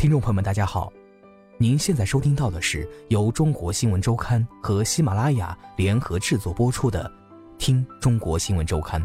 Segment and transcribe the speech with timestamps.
[0.00, 0.90] 听众朋友们，大家好，
[1.58, 7.04] 您现在收听到的是由中国新闻周刊和喜马拉雅联合制作播出的
[7.58, 8.98] 《听中国新闻周刊》。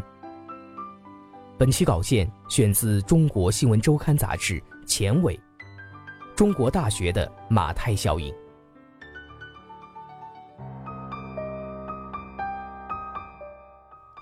[1.58, 5.38] 本期稿件选自《中国新闻周刊》杂志前尾，
[6.34, 8.34] 中国大学的马太效应。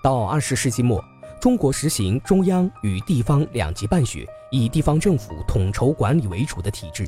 [0.03, 1.01] 到二十世纪末，
[1.39, 4.27] 中国实行中央与地方两级办学。
[4.55, 7.05] 以地方政府统筹管理为主的体制，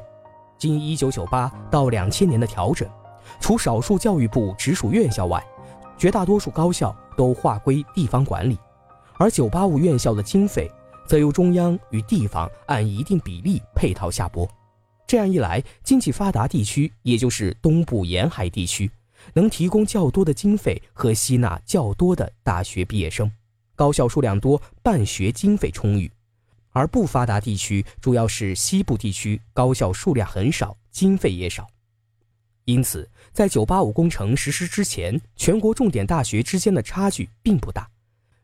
[0.57, 2.85] 经1998到2000年的调整，
[3.39, 5.41] 除少数教育部直属院校外，
[5.97, 8.59] 绝大多数高校都划归地方管理，
[9.17, 10.69] 而985院校的经费
[11.07, 14.45] 则由中央与地方按一定比例配套下拨。
[15.07, 18.91] 这样一来，经济发达地区，也就是东部沿海地区，
[19.33, 23.31] 能提供较多的经费和吸纳较多的大学毕业生，
[23.73, 26.11] 高校数量多，办学经费充裕。
[26.77, 31.67] 而不发达地区主要是西部地区，高校数量很少，经费也少，
[32.65, 37.89] 因此在985工程实施之前，全国重点大学之间的差距并不大。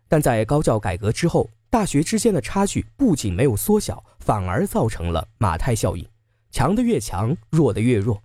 [0.08, 6.04] 但在高教改革之后，大学之间的差距不仅没有缩小，反而造成了马太效应，
[6.50, 8.20] 强的越强，弱的越弱。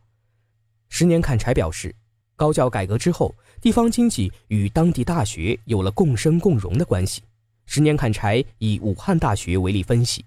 [0.88, 1.94] 十年砍柴表示，
[2.34, 7.22] 高教改革之后，地方经济与当地大学有了共生共荣的关系。
[7.70, 10.24] 十年砍柴，以武汉大学为例分析，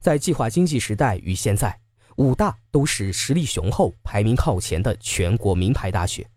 [0.00, 1.80] 在计划经济时代与现在，
[2.16, 6.28] 武大都是实力雄厚、排名靠前的全国名牌大学。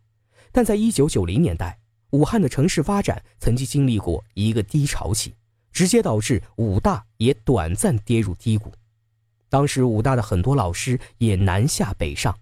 [0.53, 1.77] 但在一九九零年代，
[2.11, 5.35] 武汉的城市发展曾经经历过一个低潮期，
[5.73, 8.71] 直接导致武大也短暂跌入低谷。
[9.49, 12.33] 当时武大的很多老师也南下北上，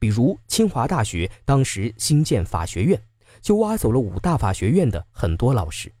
[0.00, 3.00] 比如清华大学当时新建法学院，
[3.40, 5.92] 就挖走了武大法学院的很多老师。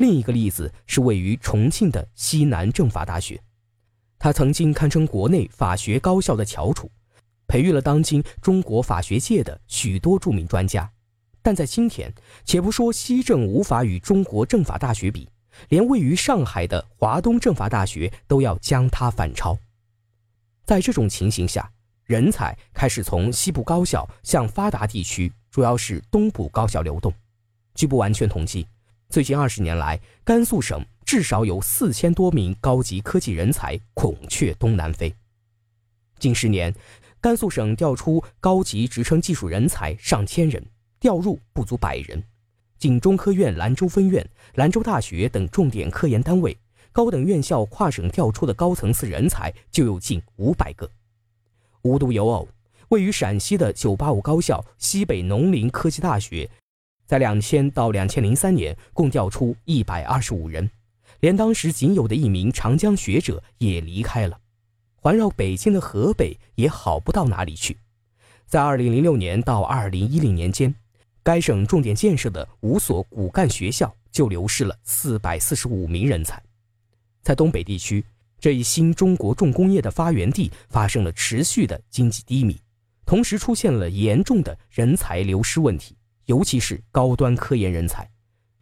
[0.00, 3.38] 另一个例子是位于重庆的西南政法大学，
[4.18, 6.90] 它曾经堪称国内法学高校的翘楚，
[7.46, 10.90] 培育了当今中国法学界的许多著名专家。
[11.42, 12.10] 但在今天，
[12.46, 15.28] 且不说西政无法与中国政法大学比，
[15.68, 19.58] 连位于上海的华东政法大学都要将它反超。
[20.64, 21.70] 在这种情形下，
[22.04, 27.12] 人才开始从西部高校向发达地区，主要是东部高校流动。
[27.74, 28.66] 据不完全统计。
[29.10, 35.12] 最近二十年来，甘肃省至少有四千多名高级科技人才孔雀东南飞。
[36.20, 36.72] 近十年，
[37.20, 40.64] 甘肃省调出高级职称技术人才上千人，
[41.00, 42.22] 调入不足百人。
[42.78, 46.56] 仅中科院兰州分院、兰州大学等重点科研单位、
[46.92, 50.88] 高等院校跨省调出的高层次人才就有近五百个。
[51.82, 52.48] 无独有偶，
[52.90, 56.48] 位于陕西的985高校西北农林科技大学。
[57.10, 60.70] 在两千到两千零三年，共调出一百二十五人，
[61.18, 64.38] 连当时仅有的一名长江学者也离开了。
[64.94, 67.76] 环绕北京的河北也好不到哪里去。
[68.46, 70.72] 在二零零六年到二零一零年间，
[71.20, 76.40] 该省重点建设的五所骨干学校就流失了四百四十五名人才。
[77.22, 78.04] 在东北地区，
[78.38, 82.56] 这一新中国重工业的发源地发生了持续的经济低迷，
[83.04, 85.96] 同时出现了严重的人才流失问题。
[86.30, 88.08] 尤其是高端科研人才，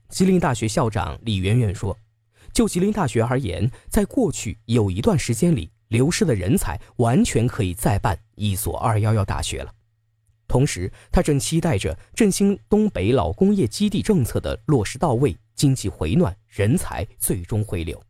[0.08, 1.94] 吉林大学校长李媛媛说
[2.50, 9.70] ：“就吉林大学而言，在过去有一段时间里，流失的人才完全可以再办一所二幺幺大学了。
[10.46, 18.02] 同时，他正期待着振兴东北老工业基地政策的落实到位，经济回暖，人才最终回流。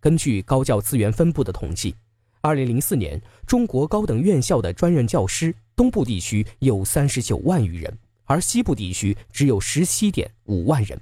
[0.00, 1.94] 根据高教资源分布的统计，
[2.40, 7.94] 二零零四年，中国高等院校的专任教师，东部地区有三十九万余人。”
[8.28, 11.00] 而西部地区只有十七点五万人，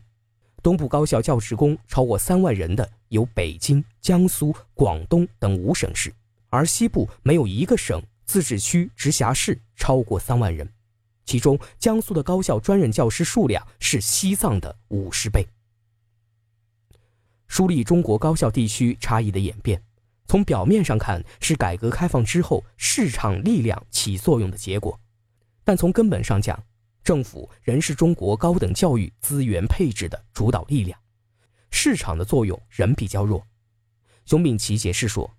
[0.62, 6.14] 东部高校教职工超过三万人的有北京、江苏、广东等五省市，
[6.50, 10.72] 而西部没有一个省、自治区、直辖市超过三万人，
[11.24, 15.44] 其中江苏的高校专任教师数量是西藏的五十倍。
[17.48, 19.82] 梳理中国高校地区差异的演变，
[20.28, 25.00] 从表面上看是改革开放之后市场力量起作用的结果，
[25.64, 26.62] 但从根本上讲，
[27.06, 30.98] 政府仍是中国高等教育资源配置的主导力量，
[31.70, 33.46] 市场的作用仍比较弱。
[34.24, 35.32] 熊丙奇解释说，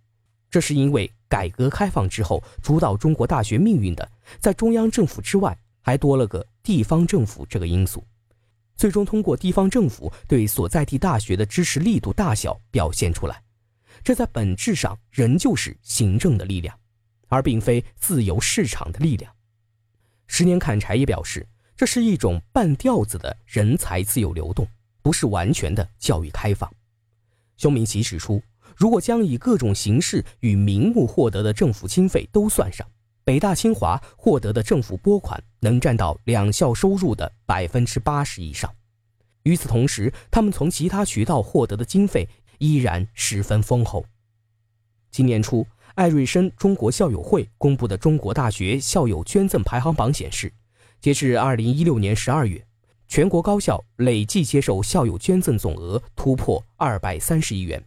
[0.50, 4.10] 这是因为改革开放之后，主导中国大学命运的，
[4.40, 8.02] 在中央政府之外，还多了个地方政府这个因素，
[8.78, 13.44] 最终通过地方政府对所在地大学的支持力度大小表现出来。
[14.06, 16.80] 这在本质上仍旧是行政的力量，
[17.28, 19.30] 而并非自由市场的力量。
[20.28, 21.46] 十年砍柴也表示，
[21.78, 24.68] 这是一种半吊子的人才自由流动，
[25.04, 26.68] 不是完全的教育开放。
[27.56, 28.42] 熊明奇指出，
[28.76, 32.88] 如果将以各种形式与名目获得的政府经费都算上，
[33.24, 38.74] 北大清华获得的政府拨款能占到两校收入的百分之八十以上。
[39.44, 42.28] 与此同时，他们从其他渠道获得的经费
[42.58, 44.04] 依然十分丰厚。
[45.12, 50.52] 今年初，艾瑞森中国校友会公布的中国大学校友捐赠排行榜显示，
[51.02, 52.64] 截至二零一六年十二月。
[53.10, 57.82] 全国高校累计接受校友捐赠总额突破二百三十亿元，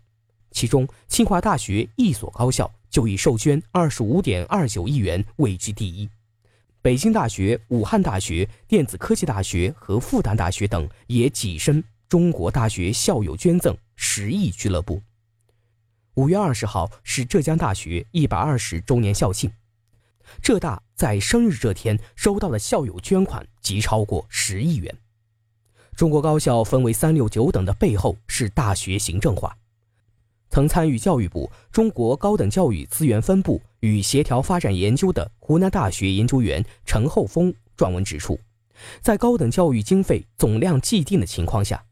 [0.51, 6.09] 其中清华大学一所高校就已受捐二十五点二九亿元位居第一，
[6.81, 15.03] 北京大学、武汉大学、电子科技大学和复旦大学等也跻身中国大学校友捐赠十亿俱乐部。
[16.15, 19.53] 五月二十号是浙江大学一百二十周年校庆。
[20.43, 24.95] 浙大在生日这天收到的校友捐款即超过十亿元。
[25.97, 29.57] 中国高校分为三六九等的背后是大学行政化。
[30.49, 38.39] 曾参与教育部中国高等教育资源分布与协调发展研究的湖南大学研究员陈厚峰撰文指出，
[39.01, 41.85] 在高等教育经费总量既定的情况下，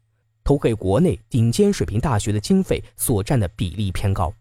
[0.43, 4.35] 投给国内顶尖水平大学的经费所占的比例偏高，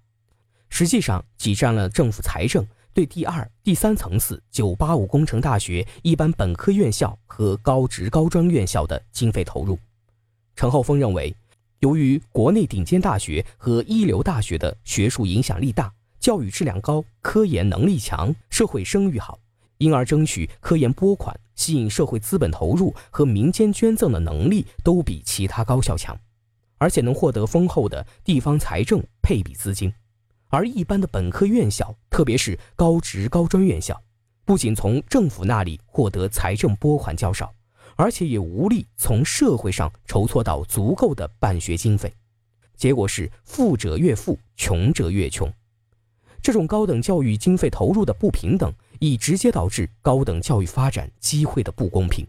[0.70, 2.66] 实际上挤占了政府财政
[2.98, 9.78] 对第二、第三层次985工程大学一般本科院校和高职高专院校的经费投入。
[10.56, 11.32] 陈厚峰认为，
[11.78, 19.38] 由于国内顶尖大学和一流大学的学术影响力大、教育质量高、科研能力强、社会声誉好，
[19.78, 26.20] 因而争取科研拨款、吸引社会资本投入和民间捐赠的能力都比其他高校强，
[26.80, 29.94] 而且能获得丰厚的地方财政配比资金。
[30.50, 34.02] 而一般的本科院校，特别是高职高专院校，
[34.46, 37.54] 不仅从政府那里获得财政拨款较少，
[37.96, 42.14] 而且也无力从社会上筹措到足够的办学经费，
[42.76, 45.52] 结果是富者越富，穷者越穷。
[46.42, 52.26] 这种高等教育经费投入的不平等，已直接导致高等教育发展机会的不公平。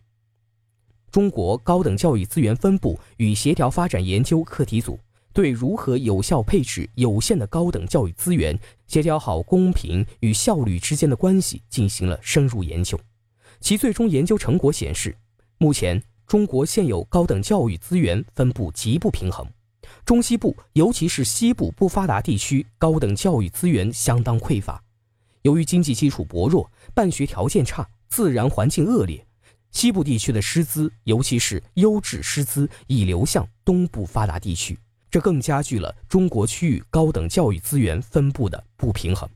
[1.13, 4.99] 中国高等教育资源分布与协调发展研究课题组。
[5.39, 8.59] 对如何有效配置有限的高等教育资源，
[8.89, 12.99] 协调好公平与效率之间的关系进行了深入研究。
[13.61, 15.17] 其最终研究成果显示，
[15.59, 19.47] 目前中国现有高等教育资源分布极不平衡，
[20.05, 24.83] 中西部尤其是西部不发达地区高等教育资源相当匮乏。
[25.43, 29.25] 由于经济基础薄弱、办学条件差、自然环境恶劣，
[29.71, 34.77] 西部地区的师资，尤其是优质师资，已流向东部发达地区。
[35.11, 39.29] 这更加剧了中国区域高等教育资源分布的不平衡。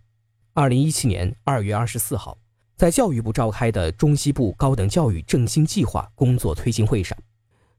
[0.54, 2.36] 二零一七年二月二十四号，
[2.76, 7.16] 在教育部召开的中西部高等教育振兴计划工作推进会上，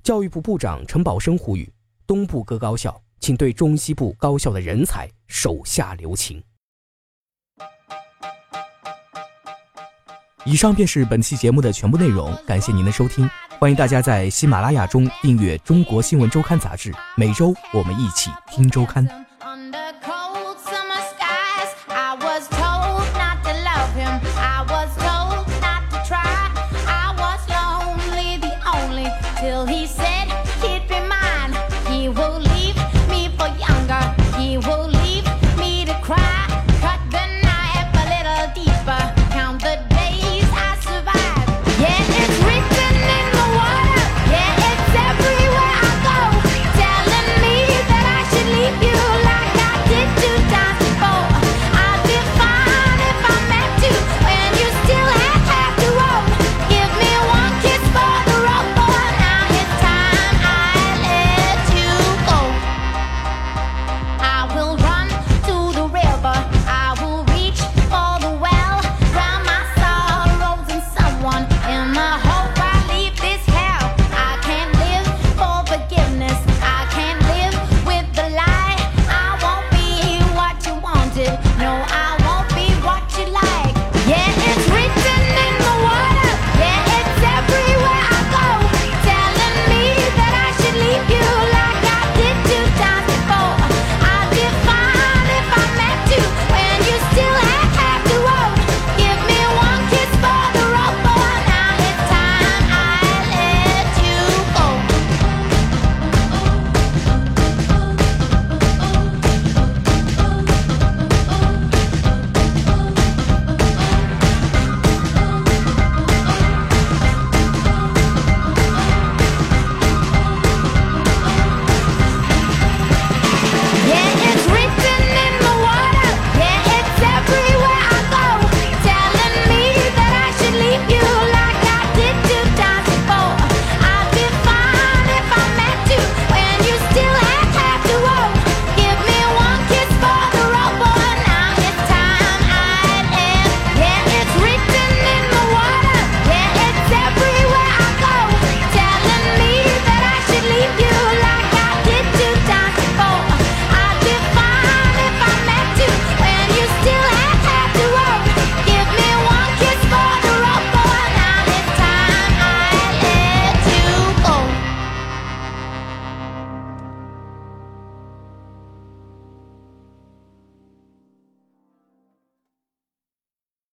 [0.02, 1.72] 教育部部长陈宝生呼吁
[2.08, 6.44] 东部各高校，请对中西部高校的人才手下留情。
[10.46, 13.30] 以上便是本期节目的全部内容，感谢您的收听。
[13.60, 19.23] 欢迎大家在喜马拉雅中订阅《中国新闻周刊》杂志，每周我们一起听周刊。